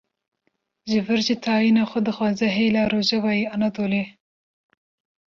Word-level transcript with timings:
ji 0.89 0.97
wir 1.07 1.19
jî 1.27 1.35
tayîna 1.45 1.83
xwe 1.89 1.99
dixwaze 2.07 2.47
hêla 2.57 2.83
rojavayê 2.93 3.45
Anadolê 3.55 4.03